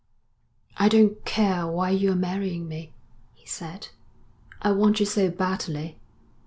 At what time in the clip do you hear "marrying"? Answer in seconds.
2.15-2.67